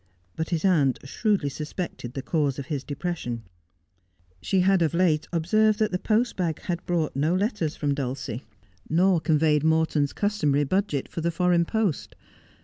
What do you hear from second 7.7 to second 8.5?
from Dulcie. Was Life